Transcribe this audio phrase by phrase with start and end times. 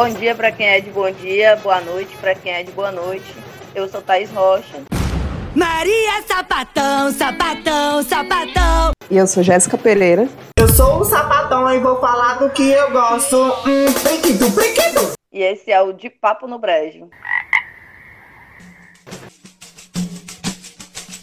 [0.00, 2.90] Bom dia para quem é de bom dia, boa noite para quem é de boa
[2.90, 3.36] noite.
[3.74, 4.80] Eu sou Thaís Rocha.
[5.54, 8.92] Maria Sapatão, sapatão, sapatão.
[9.10, 10.26] E eu sou Jéssica Pereira.
[10.56, 13.36] Eu sou o sapatão e vou falar do que eu gosto.
[13.36, 15.12] Hum, priquito, priquito.
[15.30, 17.10] E esse é o De Papo no Brejo.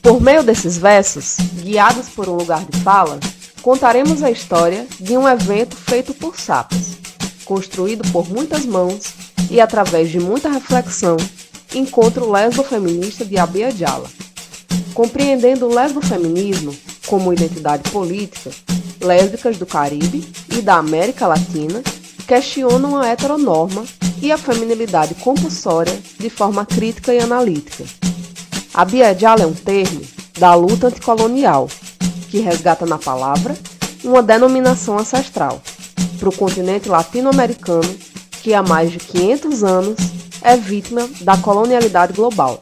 [0.03, 3.19] Por meio desses versos, guiados por um lugar de fala,
[3.63, 7.06] contaremos a história de um evento feito por sapos,
[7.47, 9.13] construído por muitas mãos
[9.49, 11.15] e através de muita reflexão
[11.73, 14.09] encontro lesbo-feminista de Abia Jala.
[14.93, 16.75] Compreendendo o lesbo-feminismo
[17.07, 18.51] como identidade política,
[18.99, 21.81] lésbicas do Caribe e da América Latina
[22.27, 23.85] questionam a heteronorma
[24.21, 27.85] e a feminilidade compulsória de forma crítica e analítica.
[28.73, 30.01] A Jala é um termo
[30.37, 31.69] da luta anticolonial,
[32.29, 33.57] que resgata na palavra
[34.03, 35.61] uma denominação ancestral
[36.17, 37.95] para o continente latino-americano
[38.41, 39.97] que há mais de 500 anos
[40.41, 42.61] é vítima da colonialidade global.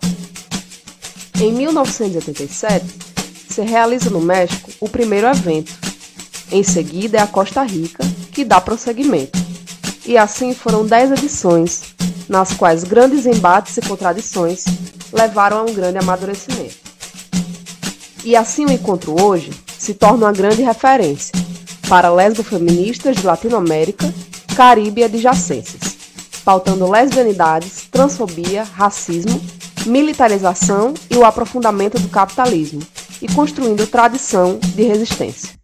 [1.40, 2.86] Em 1987,
[3.50, 5.74] se realiza no México o primeiro evento.
[6.52, 9.38] Em seguida é a Costa Rica, que dá prosseguimento.
[10.06, 11.82] E assim foram dez edições,
[12.28, 14.66] nas quais grandes embates e contradições
[15.12, 16.76] levaram a um grande amadurecimento.
[18.24, 21.32] E assim o encontro hoje se torna uma grande referência
[21.88, 24.06] para lesbo-feministas de Latinoamérica,
[24.56, 25.96] Caribe e adjacências
[26.46, 29.42] pautando lesbianidades, transfobia, racismo,
[29.88, 32.82] militarização e o aprofundamento do capitalismo,
[33.20, 35.56] e construindo tradição de resistência.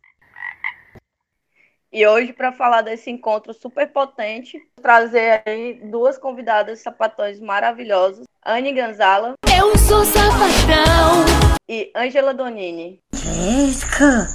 [1.94, 8.72] E hoje, para falar desse encontro super potente, trazer aí duas convidadas sapatões maravilhosas, Anne
[8.72, 9.33] Ganzala.
[9.55, 11.25] Eu sou sapatão!
[11.69, 12.99] E Angela Donini.
[13.14, 14.27] Jéssica!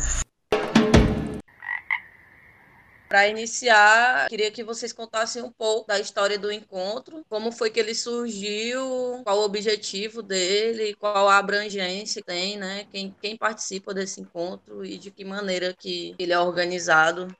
[3.17, 7.81] Para iniciar, queria que vocês contassem um pouco da história do encontro, como foi que
[7.81, 12.85] ele surgiu, qual o objetivo dele, qual a abrangência que tem, né?
[12.93, 17.35] Quem, quem participa desse encontro e de que maneira que ele é organizado.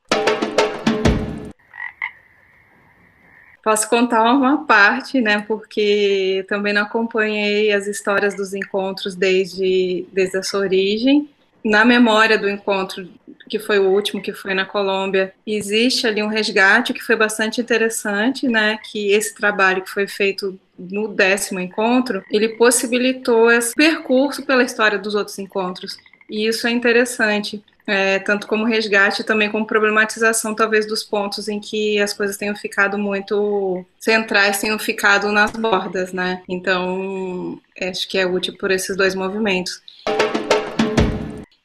[3.63, 5.45] Posso contar uma parte, né?
[5.47, 11.29] Porque também não acompanhei as histórias dos encontros desde, desde a sua origem.
[11.63, 13.07] Na memória do encontro
[13.49, 17.61] que foi o último, que foi na Colômbia, existe ali um resgate que foi bastante
[17.61, 18.79] interessante, né?
[18.91, 24.99] Que esse trabalho que foi feito no décimo encontro, ele possibilitou esse percurso pela história
[24.99, 25.97] dos outros encontros.
[26.29, 31.61] E isso é interessante, é, tanto como resgate, também como problematização, talvez, dos pontos em
[31.61, 36.43] que as coisas tenham ficado muito centrais, tenham ficado nas bordas, né?
[36.49, 39.81] Então, acho que é útil por esses dois movimentos.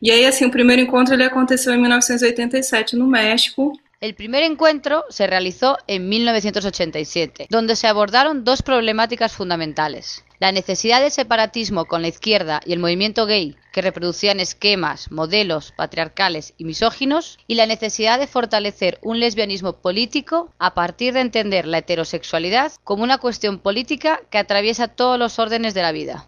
[0.04, 3.74] Y ahí, así, un primer encuentro le aconteció en 1987 no México.
[4.02, 10.26] El primer encuentro se realizó en 1987, donde se abordaron dos problemáticas fundamentales.
[10.40, 15.72] La necesidad de separatismo con la izquierda y el movimiento gay, que reproducían esquemas, modelos
[15.78, 21.68] patriarcales y misóginos, y la necesidad de fortalecer un lesbianismo político a partir de entender
[21.68, 26.26] la heterosexualidad como una cuestión política que atraviesa todos los órdenes de la vida.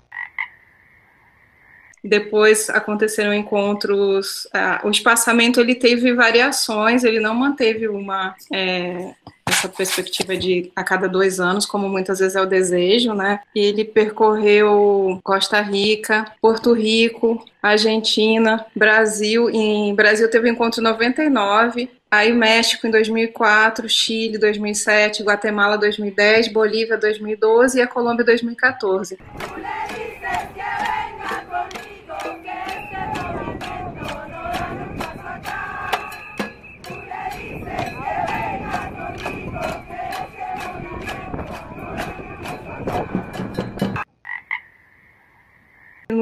[2.04, 4.48] Depois aconteceram encontros.
[4.54, 9.14] Ah, o espaçamento ele teve variações, ele não manteve uma é,
[9.46, 13.40] essa perspectiva de a cada dois anos, como muitas vezes é o desejo, né?
[13.56, 19.50] Ele percorreu Costa Rica, Porto Rico, Argentina, Brasil.
[19.50, 26.50] Em Brasil teve o encontro em 99, aí México em 2004, Chile 2007, Guatemala 2010,
[26.50, 29.18] Bolívia 2012 e a Colômbia 2014.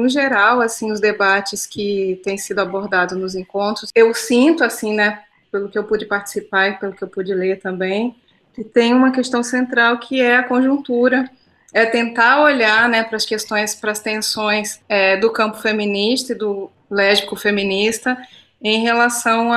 [0.02, 5.22] No geral, assim, os debates que têm sido abordados nos encontros, eu sinto, assim, né,
[5.52, 8.16] pelo que eu pude participar e pelo que eu pude ler também,
[8.52, 11.30] que tem uma questão central que é a conjuntura,
[11.72, 16.36] é tentar olhar, né, para as questões, para as tensões é, do campo feminista e
[16.36, 18.18] do lésbico feminista
[18.62, 19.50] em relação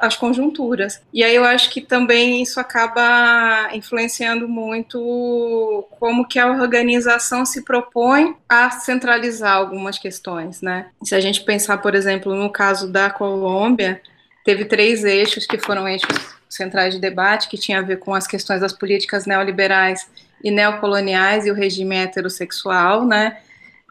[0.00, 1.00] às conjunturas.
[1.14, 7.62] E aí eu acho que também isso acaba influenciando muito como que a organização se
[7.62, 10.86] propõe a centralizar algumas questões, né?
[11.04, 14.00] Se a gente pensar, por exemplo, no caso da Colômbia,
[14.44, 18.26] teve três eixos que foram eixos centrais de debate, que tinha a ver com as
[18.26, 20.10] questões das políticas neoliberais
[20.42, 23.38] e neocoloniais e o regime heterossexual, né?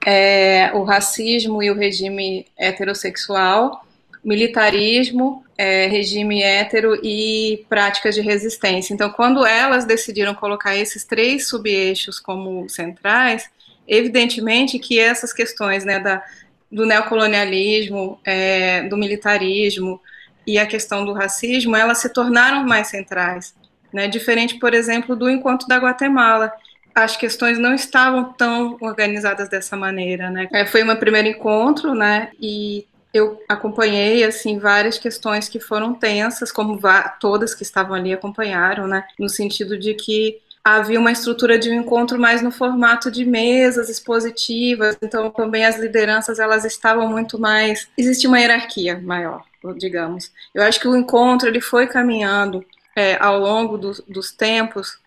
[0.05, 3.85] É, o racismo e o regime heterossexual,
[4.23, 8.93] militarismo é, regime hétero e práticas de resistência.
[8.93, 13.49] Então, quando elas decidiram colocar esses três subeixos como centrais,
[13.85, 16.23] evidentemente que essas questões né, da,
[16.71, 19.99] do neocolonialismo, é, do militarismo
[20.47, 23.53] e a questão do racismo, elas se tornaram mais centrais.
[23.91, 24.07] Né?
[24.07, 26.53] Diferente, por exemplo, do encontro da Guatemala,
[26.95, 30.47] as questões não estavam tão organizadas dessa maneira, né?
[30.53, 32.29] É, foi meu primeiro encontro, né?
[32.39, 36.79] E eu acompanhei assim várias questões que foram tensas, como
[37.19, 39.03] todas que estavam ali acompanharam, né?
[39.17, 43.89] No sentido de que havia uma estrutura de um encontro mais no formato de mesas
[43.89, 49.43] expositivas, então também as lideranças elas estavam muito mais existia uma hierarquia maior,
[49.77, 50.31] digamos.
[50.53, 52.63] Eu acho que o encontro ele foi caminhando
[52.95, 54.99] é, ao longo do, dos tempos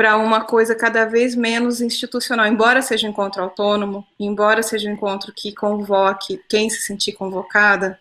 [0.00, 4.94] para uma coisa cada vez menos institucional, embora seja um encontro autônomo, embora seja um
[4.94, 8.00] encontro que convoque quem se sentir convocada,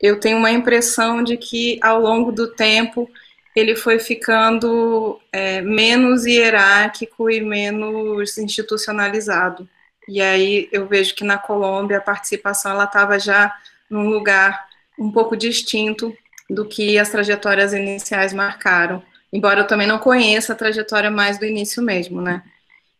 [0.00, 3.10] eu tenho uma impressão de que ao longo do tempo
[3.56, 9.68] ele foi ficando é, menos hierárquico e menos institucionalizado.
[10.06, 13.52] E aí eu vejo que na Colômbia a participação ela estava já
[13.90, 16.16] num lugar um pouco distinto
[16.48, 19.02] do que as trajetórias iniciais marcaram
[19.34, 22.42] embora eu também não conheça a trajetória mais do início mesmo, né?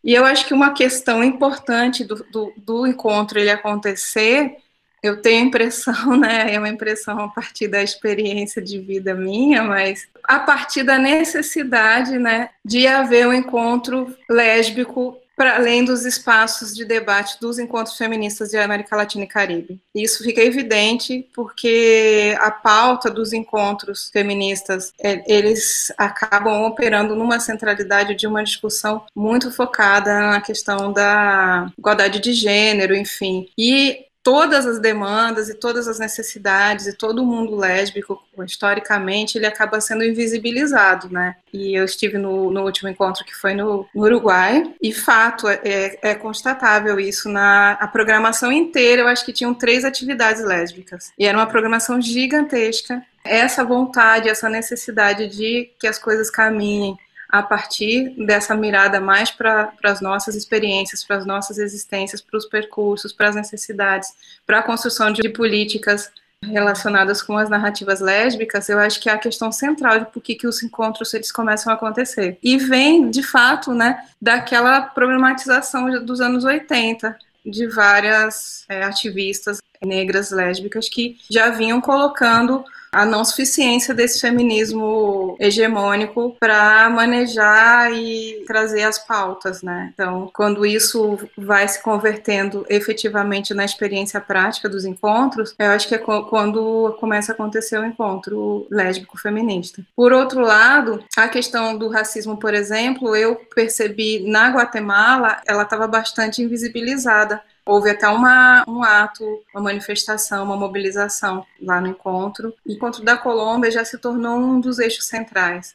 [0.02, 4.56] E eu acho que uma questão importante do, do, do encontro ele acontecer,
[5.00, 9.62] eu tenho a impressão, né, é uma impressão a partir da experiência de vida minha,
[9.62, 16.74] mas a partir da necessidade, né, de haver um encontro lésbico para além dos espaços
[16.74, 19.80] de debate dos encontros feministas de América Latina e Caribe.
[19.94, 28.14] Isso fica evidente porque a pauta dos encontros feministas, é, eles acabam operando numa centralidade
[28.14, 33.48] de uma discussão muito focada na questão da igualdade de gênero, enfim.
[33.58, 39.46] E todas as demandas e todas as necessidades e todo o mundo lésbico, historicamente, ele
[39.46, 41.36] acaba sendo invisibilizado, né?
[41.52, 45.98] E eu estive no, no último encontro que foi no, no Uruguai, e fato, é,
[46.00, 51.26] é, constatável isso na a programação inteira, eu acho que tinham três atividades lésbicas, e
[51.26, 56.96] era uma programação gigantesca, essa vontade, essa necessidade de que as coisas caminhem
[57.34, 62.46] a partir dessa mirada mais para as nossas experiências, para as nossas existências, para os
[62.46, 64.08] percursos, para as necessidades,
[64.46, 69.18] para a construção de políticas relacionadas com as narrativas lésbicas, eu acho que é a
[69.18, 72.38] questão central de por que, que os encontros eles começam a acontecer.
[72.40, 80.30] E vem, de fato, né, daquela problematização dos anos 80, de várias é, ativistas negras
[80.30, 82.64] lésbicas que já vinham colocando
[82.94, 89.90] a não suficiência desse feminismo hegemônico para manejar e trazer as pautas, né?
[89.92, 95.96] Então, quando isso vai se convertendo efetivamente na experiência prática dos encontros, eu acho que
[95.96, 99.82] é quando começa a acontecer o encontro lésbico feminista.
[99.96, 105.88] Por outro lado, a questão do racismo, por exemplo, eu percebi na Guatemala, ela estava
[105.88, 109.24] bastante invisibilizada Houve até uma, um ato,
[109.54, 112.52] uma manifestação, uma mobilização lá no encontro.
[112.66, 115.74] O encontro da Colômbia já se tornou um dos eixos centrais.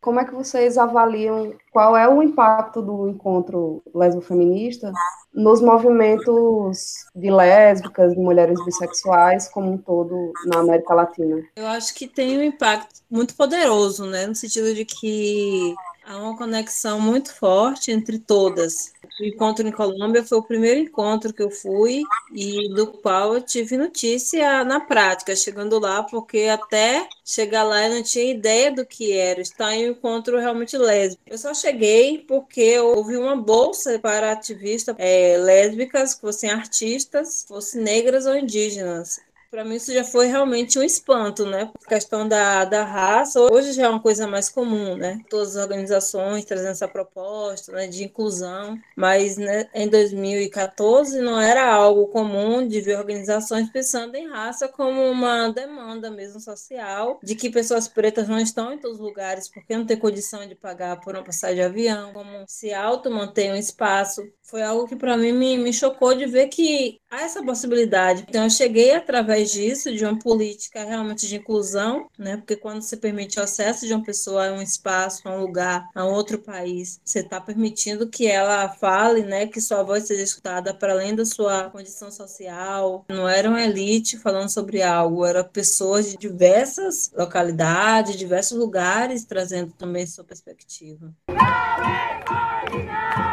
[0.00, 4.90] Como é que vocês avaliam qual é o impacto do encontro lésbico-feminista
[5.32, 11.42] nos movimentos de lésbicas, de mulheres bissexuais, como um todo na América Latina?
[11.54, 16.36] Eu acho que tem um impacto muito poderoso, né, no sentido de que Há uma
[16.36, 18.92] conexão muito forte entre todas.
[19.20, 23.40] O encontro em Colômbia foi o primeiro encontro que eu fui e do qual eu
[23.40, 28.84] tive notícia na prática, chegando lá, porque até chegar lá eu não tinha ideia do
[28.84, 31.22] que era estar em um encontro realmente lésbico.
[31.26, 38.26] Eu só cheguei porque houve uma bolsa para ativistas é, lésbicas, fossem artistas, fossem negras
[38.26, 39.20] ou indígenas.
[39.52, 41.70] Para mim, isso já foi realmente um espanto, né?
[41.84, 45.20] A questão da, da raça, hoje já é uma coisa mais comum, né?
[45.28, 51.70] Todas as organizações trazendo essa proposta né, de inclusão, mas né, em 2014 não era
[51.70, 57.50] algo comum de ver organizações pensando em raça como uma demanda mesmo social, de que
[57.50, 61.14] pessoas pretas não estão em todos os lugares porque não tem condição de pagar por
[61.14, 64.22] uma passagem de avião, como se auto mantém um espaço.
[64.42, 68.24] Foi algo que para mim me, me chocou de ver que há essa possibilidade.
[68.26, 72.36] Então, eu cheguei através através disso, de uma política realmente de inclusão, né?
[72.36, 75.88] Porque quando você permite o acesso de uma pessoa a um espaço, a um lugar,
[75.94, 79.46] a um outro país, você está permitindo que ela fale, né?
[79.46, 83.04] Que sua voz seja escutada para além da sua condição social.
[83.08, 89.72] Não era uma elite falando sobre algo, era pessoas de diversas localidades, diversos lugares, trazendo
[89.72, 91.12] também sua perspectiva.
[91.28, 93.31] Não é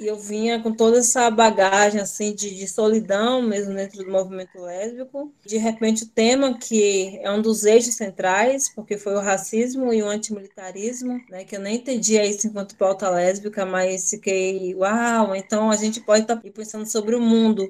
[0.00, 4.58] e eu vinha com toda essa bagagem assim de, de, solidão mesmo dentro do movimento
[4.60, 5.32] lésbico.
[5.44, 10.02] De repente o tema que é um dos eixos centrais, porque foi o racismo e
[10.02, 15.70] o antimilitarismo, né, que eu nem entendia isso enquanto pauta lésbica, mas fiquei, uau, então
[15.70, 17.68] a gente pode estar tá pensando sobre o mundo.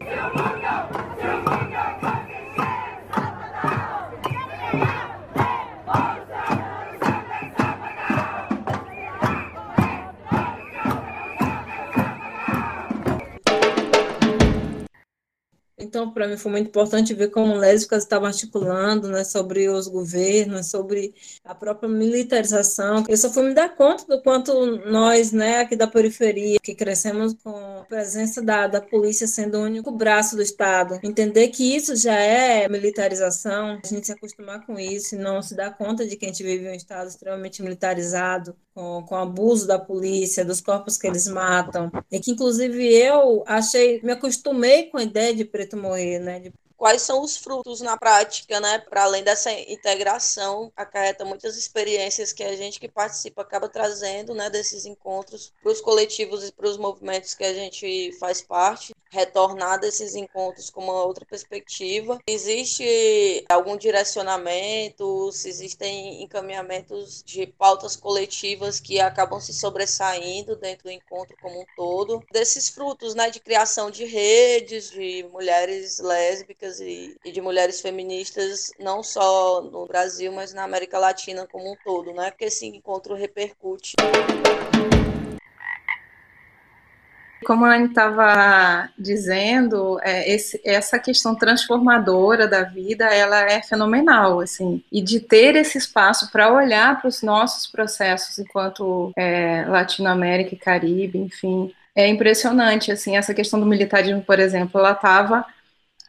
[15.90, 20.68] Então, para mim foi muito importante ver como lésbicas estavam articulando né, sobre os governos,
[20.70, 21.12] sobre
[21.44, 23.02] a própria militarização.
[23.08, 24.54] Eu só fui me dar conta do quanto
[24.88, 29.62] nós, né, aqui da periferia, que crescemos com a presença da, da polícia sendo o
[29.62, 34.78] único braço do Estado, entender que isso já é militarização, a gente se acostumar com
[34.78, 38.54] isso e não se dar conta de que a gente vive um Estado extremamente militarizado,
[38.72, 44.00] com, com abuso da polícia, dos corpos que eles matam, e que inclusive eu achei,
[44.02, 46.40] me acostumei com a ideia de preto morrer, né?
[46.40, 48.78] De quais são os frutos na prática, né?
[48.78, 54.48] Para além dessa integração, acarreta muitas experiências que a gente que participa acaba trazendo, né?
[54.48, 59.78] Desses encontros para os coletivos e para os movimentos que a gente faz parte, retornar
[59.78, 62.18] desses encontros com uma outra perspectiva.
[62.26, 65.30] Existe algum direcionamento?
[65.32, 71.66] Se existem encaminhamentos de pautas coletivas que acabam se sobressaindo dentro do encontro como um
[71.76, 73.28] todo, desses frutos, né?
[73.28, 79.86] De criação de redes de mulheres lésbicas e, e, de mulheres feministas, não só no
[79.86, 82.30] Brasil, mas na América Latina como um todo, né?
[82.30, 83.94] Porque esse encontro repercute.
[87.44, 94.40] Como a Anne estava dizendo, é, esse, essa questão transformadora da vida, ela é fenomenal,
[94.40, 100.54] assim, e de ter esse espaço para olhar para os nossos processos enquanto é, Latinoamérica
[100.54, 105.44] e Caribe, enfim, é impressionante, assim, essa questão do militarismo, por exemplo, ela estava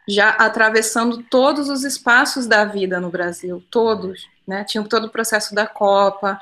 [0.08, 4.63] já atravessando todos os espaços da vida no Brasil, todos, né?
[4.63, 6.39] Tinha todo o processo da Copa,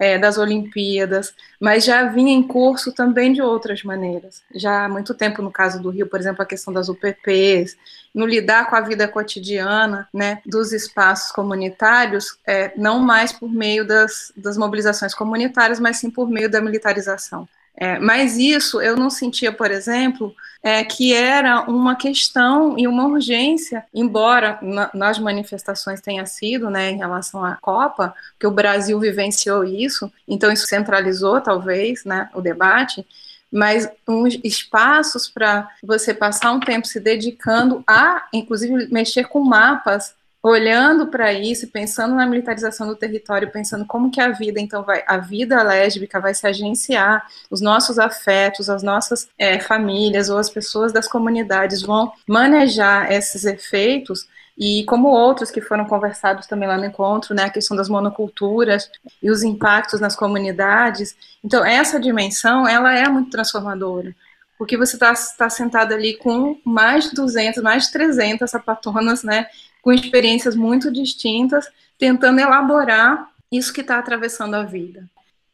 [0.00, 4.42] é, das Olimpíadas, mas já vinha em curso também de outras maneiras.
[4.54, 7.76] Já há muito tempo, no caso do Rio, por exemplo, a questão das UPPs,
[8.14, 13.86] no lidar com a vida cotidiana né, dos espaços comunitários, é, não mais por meio
[13.86, 17.46] das, das mobilizações comunitárias, mas sim por meio da militarização.
[17.76, 23.06] É, mas isso eu não sentia, por exemplo, é, que era uma questão e uma
[23.06, 28.98] urgência, embora na, nas manifestações tenha sido, né, em relação à Copa, que o Brasil
[29.00, 33.06] vivenciou isso, então isso centralizou talvez, né, o debate,
[33.50, 40.14] mas uns espaços para você passar um tempo se dedicando a, inclusive, mexer com mapas
[40.42, 45.04] olhando para isso, pensando na militarização do território, pensando como que a vida, então, vai,
[45.06, 50.48] a vida lésbica vai se agenciar, os nossos afetos, as nossas é, famílias ou as
[50.48, 56.76] pessoas das comunidades vão manejar esses efeitos e como outros que foram conversados também lá
[56.76, 58.90] no encontro, né, a questão das monoculturas
[59.22, 61.16] e os impactos nas comunidades.
[61.44, 64.14] Então, essa dimensão, ela é muito transformadora
[64.60, 69.46] porque você está tá sentado ali com mais de 200, mais de 300 sapatonas, né,
[69.82, 71.68] com experiências muito distintas,
[71.98, 75.08] tentando elaborar isso que está atravessando a vida.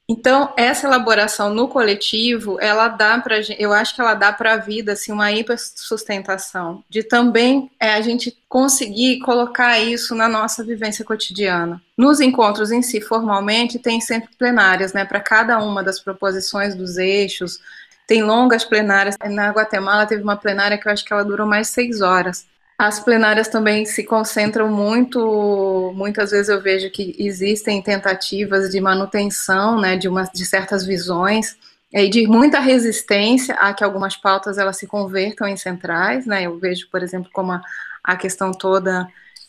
[0.09, 4.57] Então, essa elaboração no coletivo, ela dá para eu acho que ela dá para a
[4.57, 11.05] vida assim uma hipersustentação, de também é, a gente conseguir colocar isso na nossa vivência
[11.05, 11.83] cotidiana.
[11.99, 16.99] Nos encontros em si, formalmente, tem sempre plenárias, né, para cada uma das proposições dos
[16.99, 17.59] eixos,
[18.07, 19.17] tem longas plenárias.
[19.29, 22.47] Na Guatemala teve uma plenária que eu acho que ela durou mais seis horas.
[22.79, 29.81] As plenárias também se concentram muito, muitas vezes eu vejo que existem tentativas de manutenção,
[29.81, 31.57] né, de, uma, de certas visões
[31.91, 36.59] e de muita resistência a que algumas pautas elas se convertam em centrais, né, eu
[36.59, 37.63] vejo, por exemplo, como a,
[38.05, 39.09] a questão toda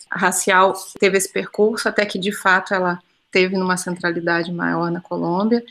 [0.10, 2.98] racial teve esse percurso até que de fato ela
[3.30, 5.62] teve numa centralidade maior na Colômbia,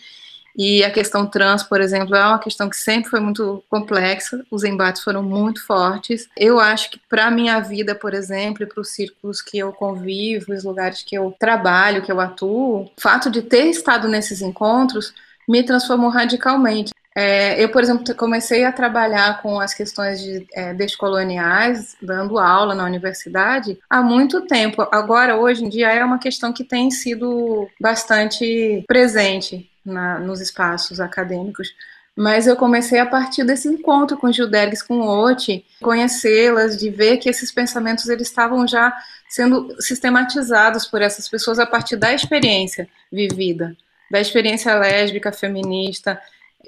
[0.57, 4.65] e a questão trans, por exemplo, é uma questão que sempre foi muito complexa, os
[4.65, 6.29] embates foram muito fortes.
[6.35, 10.55] Eu acho que para minha vida, por exemplo, e para os círculos que eu convivo,
[10.55, 15.13] os lugares que eu trabalho, que eu atuo, o fato de ter estado nesses encontros
[15.47, 16.91] me transformou radicalmente.
[17.15, 22.75] É, eu, por exemplo, comecei a trabalhar com as questões de é, descoloniais, dando aula
[22.75, 24.87] na universidade, há muito tempo.
[24.93, 31.01] Agora, hoje em dia, é uma questão que tem sido bastante presente na, nos espaços
[31.01, 31.75] acadêmicos.
[32.15, 37.29] Mas eu comecei a partir desse encontro com Gildergues, com Oti, conhecê-las, de ver que
[37.29, 38.93] esses pensamentos eles estavam já
[39.29, 43.77] sendo sistematizados por essas pessoas a partir da experiência vivida,
[44.11, 46.19] da experiência lésbica, feminista,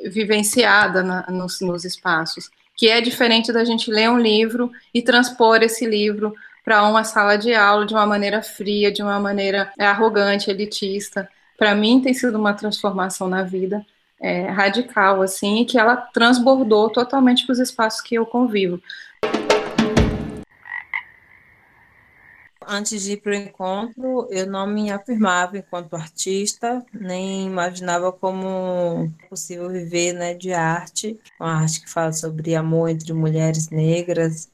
[0.05, 5.63] vivenciada na, nos, nos espaços, que é diferente da gente ler um livro e transpor
[5.63, 10.51] esse livro para uma sala de aula de uma maneira fria, de uma maneira arrogante,
[10.51, 11.27] elitista.
[11.59, 13.85] Para mim tem sido uma transformação na vida
[14.21, 18.81] é, radical, assim, que ela transbordou totalmente para os espaços que eu convivo.
[22.71, 29.11] Antes de ir para o encontro, eu não me afirmava enquanto artista, nem imaginava como
[29.25, 34.49] é possível viver né, de arte, uma arte que fala sobre amor entre mulheres negras,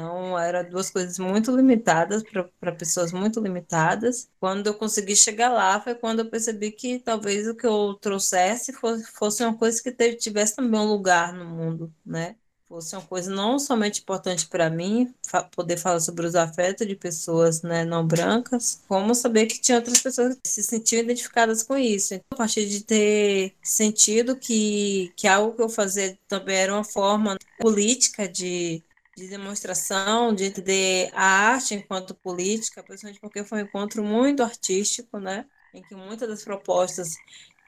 [0.00, 2.22] então, eram duas coisas muito limitadas
[2.58, 4.30] para pessoas muito limitadas.
[4.40, 8.72] Quando eu consegui chegar lá, foi quando eu percebi que talvez o que eu trouxesse
[8.72, 12.36] fosse, fosse uma coisa que tivesse também um lugar no mundo, né?
[12.66, 16.94] Fosse uma coisa não somente importante para mim, fa poder falar sobre os afetos de
[16.94, 21.76] pessoas né, não brancas, como saber que tinha outras pessoas que se sentiam identificadas com
[21.76, 22.14] isso.
[22.14, 26.84] Então, a partir de ter sentido que, que algo que eu fazia também era uma
[26.84, 28.84] forma política de
[29.20, 35.18] de demonstração, de entender a arte enquanto política, principalmente porque foi um encontro muito artístico,
[35.18, 35.44] né?
[35.74, 37.14] Em que muitas das propostas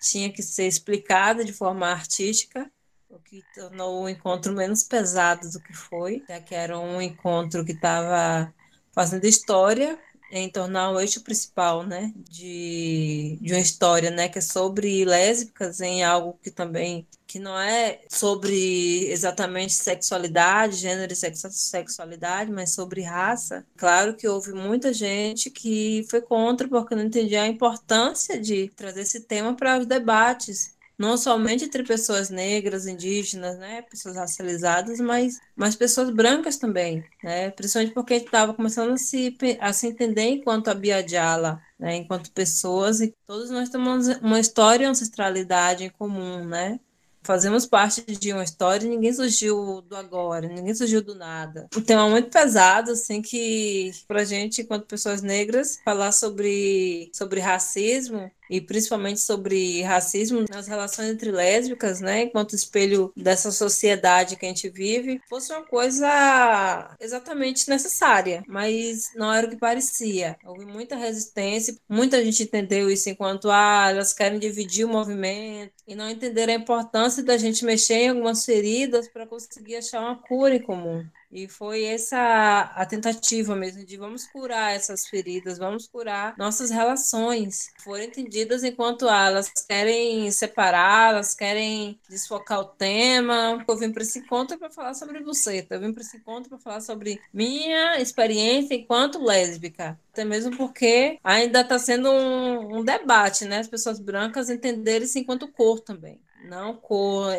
[0.01, 2.71] tinha que ser explicada de forma artística,
[3.09, 7.65] o que tornou o encontro menos pesado do que foi, já que era um encontro
[7.65, 8.53] que estava
[8.93, 9.99] fazendo história
[10.31, 15.83] em tornar o eixo principal, né, de, de uma história, né, que é sobre lésbicas
[15.83, 23.01] em algo que também que não é sobre exatamente sexualidade, gênero e sexualidade, mas sobre
[23.01, 23.67] raça.
[23.75, 29.01] Claro que houve muita gente que foi contra porque não entendia a importância de trazer
[29.01, 35.41] esse tema para os debates não somente entre pessoas negras, indígenas, né, pessoas racializadas, mas,
[35.57, 39.89] mas pessoas brancas também, né, principalmente porque a gente estava começando a se, a se
[39.89, 45.83] entender enquanto a Biadiala, né, enquanto pessoas, e todos nós temos uma história e ancestralidade
[45.83, 46.79] em comum, né,
[47.23, 51.69] fazemos parte de uma história e ninguém surgiu do agora, ninguém surgiu do nada.
[51.77, 58.31] Então é muito pesado, assim, que pra gente, enquanto pessoas negras, falar sobre, sobre racismo
[58.53, 64.49] e principalmente sobre racismo nas relações entre lésbicas, né, enquanto espelho dessa sociedade que a
[64.49, 70.37] gente vive, fosse uma coisa exatamente necessária, mas não era o que parecia.
[70.45, 75.95] Houve muita resistência, muita gente entendeu isso enquanto ah, elas querem dividir o movimento e
[75.95, 80.55] não entenderam a importância da gente mexer em algumas feridas para conseguir achar uma cura
[80.55, 81.03] em comum.
[81.33, 87.71] E foi essa a tentativa mesmo de vamos curar essas feridas, vamos curar nossas relações.
[87.83, 93.65] Foram entendidas enquanto elas querem separar, elas querem desfocar o tema.
[93.67, 96.59] Eu vim para esse encontro para falar sobre você, eu vim para esse encontro para
[96.59, 99.99] falar sobre minha experiência enquanto lésbica.
[100.13, 103.61] Até mesmo porque ainda está sendo um, um debate, né?
[103.61, 107.33] As pessoas brancas entenderem-se enquanto cor também não cor,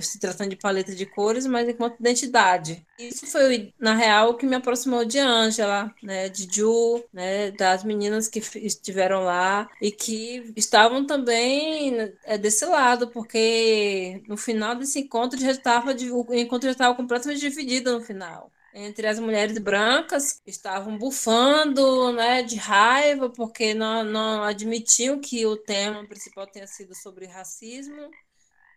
[0.00, 2.86] se tratando de paleta de cores, mas enquanto identidade.
[2.98, 7.84] Isso foi, na real, o que me aproximou de Angela, né, de Ju, né, das
[7.84, 15.00] meninas que estiveram lá e que estavam também é, desse lado, porque no final desse
[15.00, 20.42] encontro já estava, o encontro já estava completamente dividido no final entre as mulheres brancas
[20.46, 26.94] estavam bufando né, de raiva porque não, não admitiam que o tema principal tenha sido
[26.94, 28.10] sobre racismo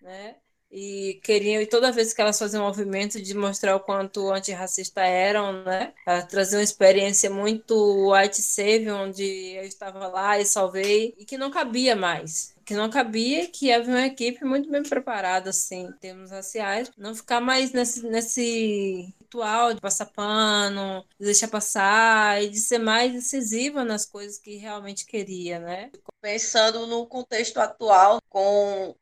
[0.01, 0.35] né?
[0.71, 5.01] E queriam, e toda vez que elas faziam um movimento de mostrar o quanto antirracista
[5.01, 5.93] eram, né?
[6.05, 11.37] Elas traziam uma experiência muito white savior, onde eu estava lá e salvei, e que
[11.37, 15.91] não cabia mais que não cabia que havia uma equipe muito bem preparada, assim, em
[15.93, 22.47] termos raciais, não ficar mais nesse, nesse ritual de passar pano, de deixar passar e
[22.47, 25.89] de ser mais decisiva nas coisas que realmente queria, né?
[26.21, 28.95] Pensando no contexto atual, com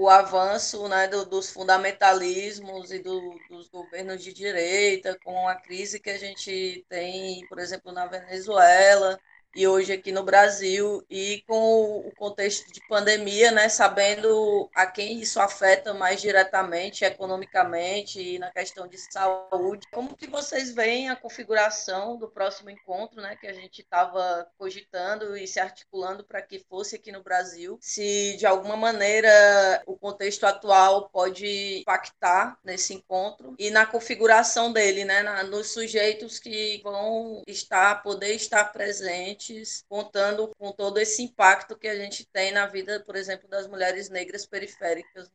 [0.00, 6.00] o avanço né, do, dos fundamentalismos e do, dos governos de direita, com a crise
[6.00, 9.20] que a gente tem, por exemplo, na Venezuela,
[9.54, 15.20] e hoje aqui no Brasil e com o contexto de pandemia, né, sabendo a quem
[15.20, 19.86] isso afeta mais diretamente, economicamente e na questão de saúde.
[19.92, 25.36] Como que vocês veem a configuração do próximo encontro, né, que a gente estava cogitando
[25.36, 27.78] e se articulando para que fosse aqui no Brasil?
[27.80, 29.30] Se de alguma maneira
[29.86, 36.38] o contexto atual pode impactar nesse encontro e na configuração dele, né, na, nos sujeitos
[36.38, 38.64] que vão estar, poder estar
[39.40, 43.66] presentes contando com todo esse impacto que a gente tem na vida, por exemplo, das
[43.66, 45.30] mulheres negras periféricas.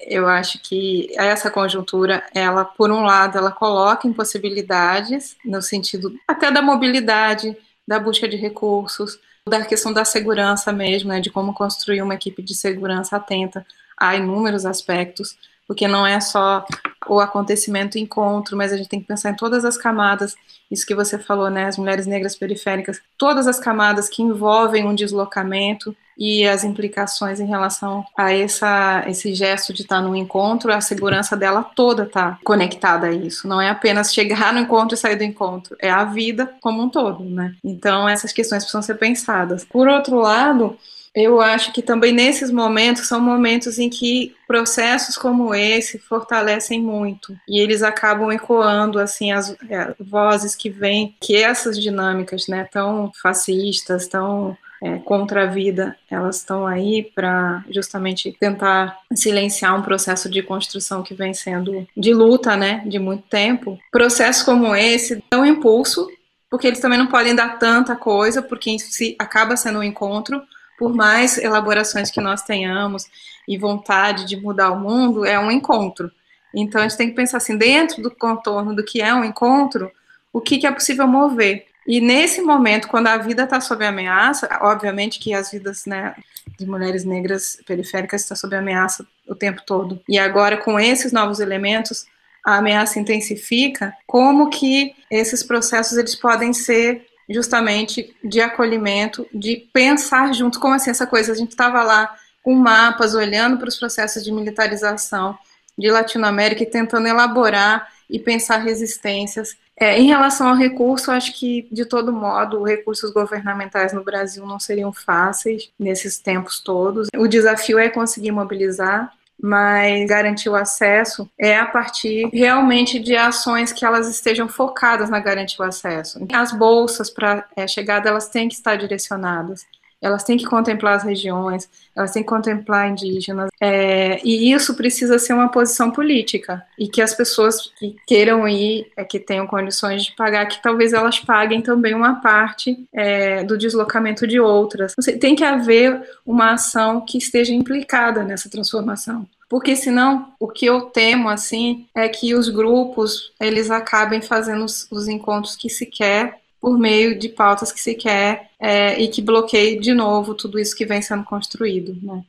[0.00, 6.50] Eu acho que essa conjuntura, ela, por um lado, ela coloca impossibilidades no sentido até
[6.50, 7.54] da mobilidade,
[7.86, 12.42] da busca de recursos, da questão da segurança mesmo, né, de como construir uma equipe
[12.42, 16.64] de segurança atenta a inúmeros aspectos, porque não é só
[17.08, 20.34] o acontecimento encontro, mas a gente tem que pensar em todas as camadas,
[20.70, 24.94] isso que você falou, né, as mulheres negras periféricas, todas as camadas que envolvem um
[24.94, 30.80] deslocamento e as implicações em relação a essa, esse gesto de estar no encontro, a
[30.80, 33.48] segurança dela toda está conectada a isso.
[33.48, 36.90] Não é apenas chegar no encontro e sair do encontro, é a vida como um
[36.90, 37.54] todo, né?
[37.64, 39.64] Então essas questões precisam ser pensadas.
[39.64, 40.76] Por outro lado,
[41.14, 47.36] eu acho que também nesses momentos são momentos em que processos como esse fortalecem muito
[47.48, 53.10] e eles acabam ecoando assim as é, vozes que vêm que essas dinâmicas, né, tão
[53.20, 60.28] fascistas, tão é, contra a vida, elas estão aí para justamente tentar silenciar um processo
[60.30, 63.78] de construção que vem sendo de luta, né, de muito tempo.
[63.90, 66.08] Processos como esse dão impulso,
[66.48, 70.42] porque eles também não podem dar tanta coisa, porque se acaba sendo um encontro,
[70.80, 73.04] por mais elaborações que nós tenhamos
[73.46, 76.10] e vontade de mudar o mundo, é um encontro.
[76.54, 79.92] Então a gente tem que pensar assim, dentro do contorno do que é um encontro,
[80.32, 81.66] o que, que é possível mover.
[81.86, 86.14] E nesse momento, quando a vida está sob ameaça, obviamente que as vidas né,
[86.58, 90.00] de mulheres negras periféricas estão sob ameaça o tempo todo.
[90.08, 92.06] E agora, com esses novos elementos,
[92.42, 93.92] a ameaça intensifica.
[94.06, 100.90] Como que esses processos eles podem ser justamente de acolhimento, de pensar junto, como assim
[100.90, 105.38] essa coisa, a gente estava lá com mapas, olhando para os processos de militarização
[105.78, 109.56] de Latinoamérica e tentando elaborar e pensar resistências.
[109.76, 114.60] É, em relação ao recurso, acho que, de todo modo, recursos governamentais no Brasil não
[114.60, 117.08] seriam fáceis nesses tempos todos.
[117.16, 119.10] O desafio é conseguir mobilizar,
[119.42, 125.20] mas garantir o acesso é a partir realmente de ações que elas estejam focadas na
[125.20, 126.26] garantir o acesso.
[126.32, 129.64] As bolsas para é, chegada elas têm que estar direcionadas
[130.00, 135.18] elas têm que contemplar as regiões, elas têm que contemplar indígenas, é, e isso precisa
[135.18, 140.04] ser uma posição política, e que as pessoas que queiram ir, é, que tenham condições
[140.04, 144.94] de pagar, que talvez elas paguem também uma parte é, do deslocamento de outras.
[145.20, 149.26] Tem que haver uma ação que esteja implicada nessa transformação.
[149.50, 154.86] Porque senão o que eu temo assim é que os grupos eles acabem fazendo os,
[154.92, 159.22] os encontros que se quer por meio de pautas que se quer é, e que
[159.22, 161.96] bloqueie de novo tudo isso que vem sendo construído.
[162.02, 162.22] Né?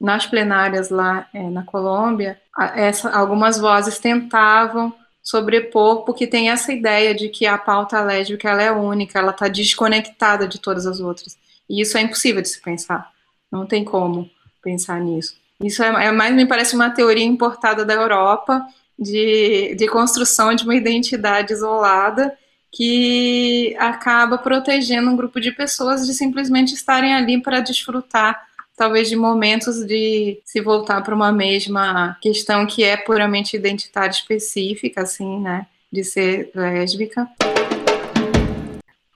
[0.00, 2.40] Nas plenárias lá é, na Colômbia,
[2.74, 8.62] essa, algumas vozes tentavam sobrepor, porque tem essa ideia de que a pauta lésbica ela
[8.62, 11.36] é única, ela está desconectada de todas as outras.
[11.68, 13.10] E isso é impossível de se pensar.
[13.50, 14.28] Não tem como
[14.62, 15.36] pensar nisso.
[15.62, 18.64] Isso é, é mais, me parece, uma teoria importada da Europa
[18.98, 22.36] de, de construção de uma identidade isolada
[22.72, 29.16] que acaba protegendo um grupo de pessoas de simplesmente estarem ali para desfrutar talvez de
[29.16, 35.66] momentos de se voltar para uma mesma questão que é puramente identitária específica, assim, né,
[35.92, 37.28] de ser lésbica.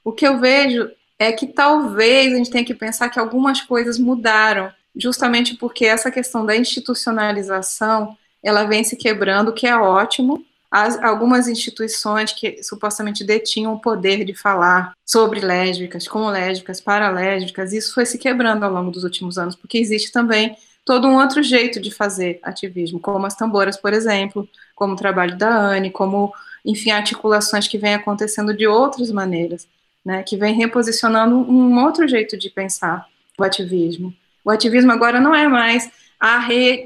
[0.04, 0.88] O que eu vejo
[1.18, 6.10] é que talvez a gente tenha que pensar que algumas coisas mudaram, justamente porque essa
[6.10, 10.44] questão da institucionalização, ela vem se quebrando, o que é ótimo,
[10.76, 17.08] as, algumas instituições que supostamente detinham o poder de falar sobre lésbicas, com lésbicas, para
[17.08, 21.16] lésbicas, isso foi se quebrando ao longo dos últimos anos, porque existe também todo um
[21.16, 25.90] outro jeito de fazer ativismo, como as tamboras, por exemplo, como o trabalho da Anne,
[25.90, 26.30] como,
[26.62, 29.66] enfim, articulações que vêm acontecendo de outras maneiras,
[30.04, 33.06] né, que vem reposicionando um outro jeito de pensar
[33.38, 34.14] o ativismo.
[34.44, 35.90] O ativismo agora não é mais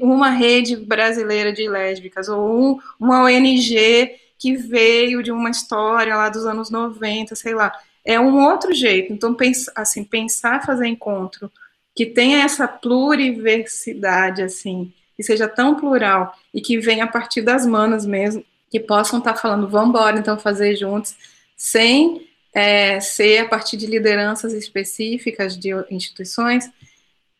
[0.01, 6.27] uma rede brasileira de lésbicas, ou um, uma ONG que veio de uma história lá
[6.29, 7.71] dos anos 90, sei lá.
[8.03, 9.13] É um outro jeito.
[9.13, 11.51] Então, pensa, assim, pensar fazer encontro
[11.95, 17.65] que tenha essa pluriversidade, assim, que seja tão plural e que venha a partir das
[17.65, 21.15] manas mesmo, que possam estar falando, vamos embora, então, fazer juntos,
[21.55, 26.69] sem é, ser a partir de lideranças específicas de instituições,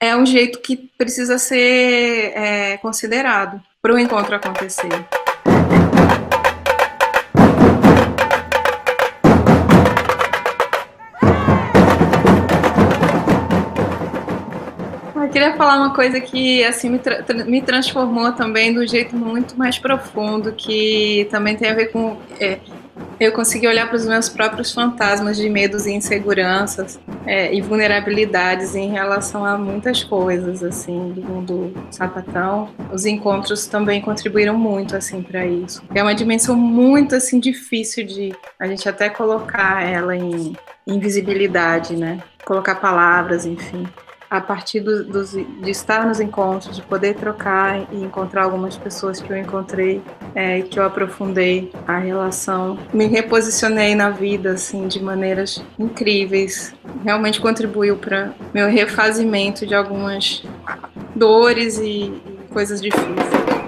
[0.02, 4.90] é um jeito que precisa ser é, considerado para o encontro acontecer.
[15.16, 19.16] Eu queria falar uma coisa que assim me, tra me transformou também de um jeito
[19.16, 22.58] muito mais profundo, que também tem a ver com é,
[23.22, 28.74] eu consegui olhar para os meus próprios fantasmas de medos e inseguranças é, e vulnerabilidades
[28.74, 32.72] em relação a muitas coisas, assim, do mundo sapatão.
[32.92, 35.84] Os encontros também contribuíram muito, assim, para isso.
[35.94, 40.58] É uma dimensão muito, assim, difícil de a gente até colocar ela em
[40.88, 42.24] invisibilidade, né?
[42.44, 43.88] Colocar palavras, enfim
[44.32, 49.30] a partir do, de estar nos encontros, de poder trocar e encontrar algumas pessoas que
[49.30, 50.02] eu encontrei
[50.34, 56.74] é, que eu aprofundei a relação, me reposicionei na vida assim de maneiras incríveis.
[57.04, 60.42] Realmente contribuiu para meu refazimento de algumas
[61.14, 63.61] dores e, e coisas difíceis.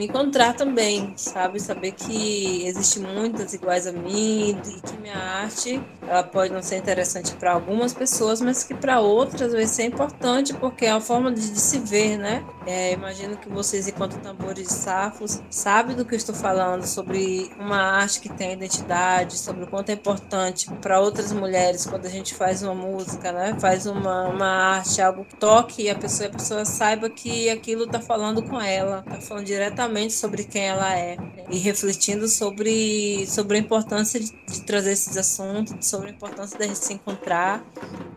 [0.00, 1.60] Me encontrar também, sabe?
[1.60, 5.78] Saber que existe muitas iguais a mim e que minha arte
[6.10, 10.52] ela pode não ser interessante para algumas pessoas, mas que para outras vai ser importante
[10.54, 12.44] porque é uma forma de, de se ver, né?
[12.66, 17.48] É, imagino que vocês, enquanto tambores de safos, sabem do que eu estou falando sobre
[17.60, 22.10] uma arte que tem identidade, sobre o quanto é importante para outras mulheres quando a
[22.10, 23.56] gente faz uma música, né?
[23.60, 27.84] Faz uma, uma arte, algo que toque e a pessoa, a pessoa saiba que aquilo
[27.84, 31.16] está falando com ela, está falando diretamente sobre quem ela é
[31.48, 36.66] e refletindo sobre, sobre a importância de, de trazer esses assuntos, sobre a importância da
[36.66, 37.62] gente se encontrar,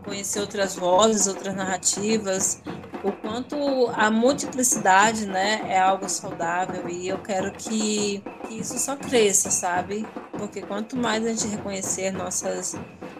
[0.04, 2.62] conhecer outras vozes, outras narrativas,
[3.02, 3.56] o quanto
[3.94, 10.06] a multiplicidade né, é algo saudável e eu quero que, que isso só cresça, sabe?
[10.32, 12.74] Porque quanto mais a gente reconhecer nossas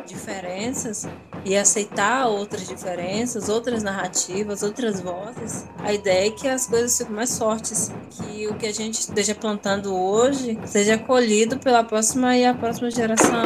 [0.06, 1.06] diferenças
[1.44, 7.14] e aceitar outras diferenças, outras narrativas, outras vozes, a ideia é que as coisas ficam
[7.14, 12.46] mais fortes, que o que a gente esteja plantando hoje seja colhido pela próxima e
[12.46, 13.44] a próxima geração.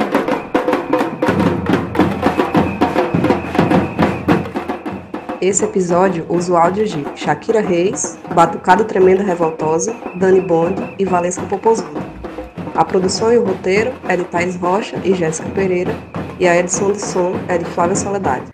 [5.40, 11.42] Esse episódio usa o áudio de Shakira Reis, Batucado Tremenda Revoltosa, Dani Bond e Valesca
[11.46, 12.01] Popozuda.
[12.74, 15.94] A produção e o roteiro é de Thais Rocha e Jéssica Pereira,
[16.40, 18.46] e a edição de som é de Flávia Soledade.